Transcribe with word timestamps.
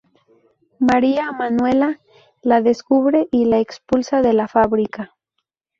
María 0.79 1.31
Manuela 1.31 1.99
la 2.41 2.63
descubre 2.63 3.27
y 3.31 3.45
la 3.45 3.59
expulsa 3.59 4.23
de 4.23 4.33
la 4.33 4.47
fábrica. 4.47 5.15